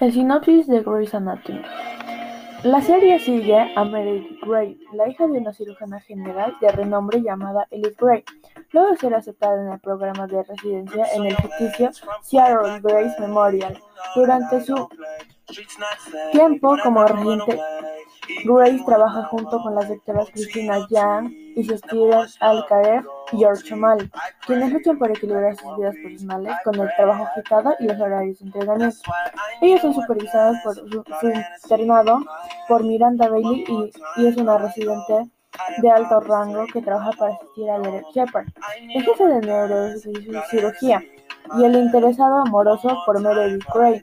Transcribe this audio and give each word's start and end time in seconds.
El 0.00 0.14
sinopsis 0.14 0.66
de 0.66 0.80
Grey's 0.80 1.14
Anatomy. 1.14 1.60
La 2.62 2.80
serie 2.80 3.18
sigue 3.20 3.70
a 3.76 3.84
Meredith 3.84 4.40
Grey, 4.42 4.80
la 4.94 5.06
hija 5.06 5.26
de 5.26 5.38
una 5.38 5.52
cirujana 5.52 6.00
general 6.00 6.56
de 6.58 6.72
renombre 6.72 7.20
llamada 7.20 7.66
Elizabeth 7.70 7.98
Grey, 8.00 8.24
luego 8.70 8.90
de 8.92 8.96
ser 8.96 9.14
aceptada 9.14 9.62
en 9.62 9.72
el 9.72 9.78
programa 9.80 10.26
de 10.26 10.42
residencia 10.42 11.04
en 11.14 11.26
el 11.26 11.36
ficticio 11.36 11.90
Seattle 12.22 12.80
Grace 12.80 13.20
Memorial. 13.20 13.78
Durante 14.14 14.62
su 14.62 14.88
tiempo 16.32 16.76
como 16.82 17.04
residente, 17.04 17.60
Grace 18.44 18.82
trabaja 18.86 19.24
junto 19.24 19.62
con 19.62 19.74
las 19.74 19.86
doctoras 19.86 20.30
Christina 20.30 20.78
Young 20.88 21.30
y 21.56 21.64
Steven 21.64 22.26
Alcarer 22.40 23.04
y 23.04 23.19
George 23.32 23.74
O'Malley, 23.74 24.10
quienes 24.46 24.72
luchan 24.72 24.98
por 24.98 25.10
equilibrar 25.10 25.56
sus 25.56 25.76
vidas 25.76 25.94
personales 26.02 26.56
con 26.64 26.80
el 26.80 26.88
trabajo 26.96 27.24
agitado 27.24 27.74
y 27.78 27.84
los 27.84 28.00
horarios 28.00 28.38
de. 28.40 28.92
Ellos 29.60 29.80
son 29.80 29.94
supervisados 29.94 30.56
por 30.64 30.74
su, 30.74 31.04
internado 31.30 32.20
por 32.68 32.84
Miranda 32.84 33.28
Bailey 33.28 33.64
y, 34.16 34.26
es 34.26 34.36
una 34.36 34.58
residente 34.58 35.30
de 35.78 35.90
alto 35.90 36.20
rango 36.20 36.66
que 36.72 36.80
trabaja 36.80 37.10
para 37.18 37.34
asistir 37.34 37.70
a 37.70 37.78
Derek 37.78 38.06
Shepard, 38.14 38.46
el 38.94 39.02
jefe 39.02 39.26
de 39.26 39.40
neurocirugía, 39.40 41.02
y 41.58 41.64
el 41.64 41.74
interesado 41.74 42.38
amoroso 42.38 42.96
por 43.04 43.20
Meredith 43.20 43.64
Grey. 43.74 44.02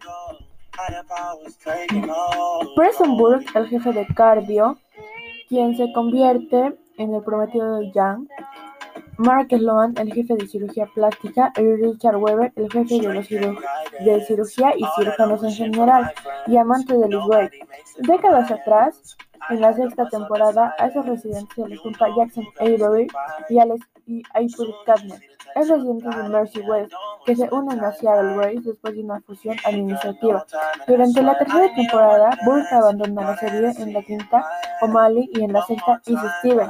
Preston 2.75 3.17
Burke, 3.17 3.57
el 3.57 3.67
jefe 3.67 3.93
de 3.93 4.05
cardio, 4.07 4.77
quien 5.49 5.75
se 5.75 5.91
convierte 5.93 6.77
en 6.97 7.13
el 7.13 7.23
prometido 7.23 7.77
de 7.77 7.91
Young, 7.91 8.27
Mark 9.17 9.47
Sloan, 9.49 9.95
el 9.97 10.13
jefe 10.13 10.35
de 10.35 10.47
cirugía 10.47 10.85
plástica, 10.93 11.51
y 11.57 11.61
Richard 11.61 12.17
Weber, 12.17 12.51
el 12.55 12.71
jefe 12.71 12.99
de, 12.99 13.13
los 13.13 13.27
de 13.29 14.25
cirugía 14.25 14.73
y 14.77 14.85
cirujanos 14.95 15.43
en 15.43 15.51
general, 15.51 16.13
y 16.47 16.57
amante 16.57 16.97
de 16.97 17.07
Liz 17.09 17.25
Wade. 17.27 17.59
Décadas 17.99 18.51
atrás, 18.51 19.17
en 19.49 19.61
la 19.61 19.73
sexta 19.73 20.07
temporada, 20.09 20.75
a 20.77 20.87
esos 20.87 21.05
residentes 21.05 21.55
se 21.55 21.67
les 21.67 21.79
junta 21.79 22.07
Jackson 22.15 22.45
Avery 22.59 23.07
y 23.49 23.59
Alex 23.59 23.85
y 24.05 24.23
April 24.33 25.13
es 25.55 25.69
residente 25.69 26.07
de 26.09 26.29
Mercy 26.29 26.59
West, 26.61 26.93
que 27.27 27.35
se 27.35 27.49
unen 27.51 27.83
a 27.83 27.91
Seattle 27.91 28.37
Grace 28.37 28.61
después 28.61 28.95
de 28.95 29.01
una 29.01 29.19
fusión 29.19 29.57
administrativa. 29.65 30.45
Durante 30.87 31.21
la 31.21 31.37
tercera 31.37 31.75
temporada, 31.75 32.29
Burke 32.45 32.73
abandona 32.73 33.21
la 33.21 33.37
serie 33.37 33.69
en 33.77 33.91
la 33.91 34.01
quinta, 34.01 34.47
O'Malley, 34.81 35.29
y 35.33 35.43
en 35.43 35.51
la 35.51 35.61
sexta, 35.63 36.01
Is 36.05 36.17
Steven, 36.39 36.69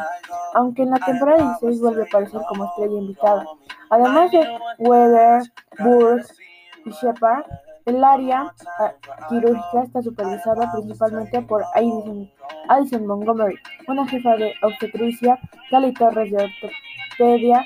aunque 0.56 0.82
en 0.82 0.90
la 0.90 0.98
temporada 0.98 1.44
16 1.60 1.80
vuelve 1.80 2.02
a 2.02 2.06
aparecer 2.06 2.42
como 2.50 2.66
estrella 2.66 2.98
invitada. 2.98 3.46
Además 3.92 4.32
de 4.32 4.58
Weber, 4.80 5.44
Burke 5.78 6.26
y 6.86 6.90
Shepard, 6.90 7.46
el 7.86 8.04
área 8.04 8.52
ah, 8.80 8.94
quirúrgica 9.30 9.84
está 9.84 10.02
supervisada 10.02 10.72
principalmente 10.72 11.40
por 11.44 11.64
Addison, 11.76 13.06
Montgomery, 13.06 13.56
una 13.88 14.08
jefa 14.08 14.36
de 14.38 14.54
obstetricia, 14.64 15.40
Cali 15.70 15.94
Torres 15.94 16.32
de 16.32 16.52
ortopedia, 17.16 17.64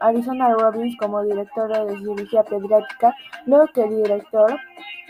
Arizona 0.00 0.54
Robbins 0.54 0.96
como 0.98 1.22
directora 1.22 1.84
de 1.84 1.96
cirugía 1.98 2.42
pediátrica, 2.42 3.14
luego 3.46 3.66
que 3.74 3.88
director 3.88 4.58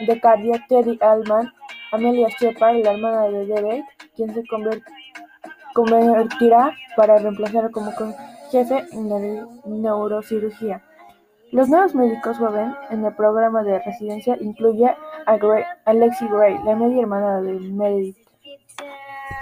de 0.07 0.21
cardio 0.21 0.55
Teddy 0.69 0.99
Allman, 1.01 1.53
Amelia 1.93 2.29
Shepard, 2.39 2.83
la 2.83 2.93
hermana 2.93 3.23
de 3.29 3.47
Derek, 3.47 3.85
quien 4.17 4.35
se 4.35 4.43
convertirá 5.75 6.77
para 6.97 7.19
reemplazar 7.19 7.71
como 7.71 7.93
jefe 8.51 8.85
en 8.93 9.83
neurocirugía. 9.83 10.83
Los 11.53 11.69
nuevos 11.69 11.95
médicos 11.95 12.39
joven 12.39 12.75
en 12.91 13.05
el 13.05 13.15
programa 13.15 13.63
de 13.63 13.79
residencia 13.79 14.37
incluye 14.41 14.95
a 15.27 15.93
Lexi 15.93 16.27
Gray, 16.27 16.59
la 16.65 16.75
media 16.75 17.03
hermana 17.03 17.41
de 17.41 17.53
Meredith 17.53 18.24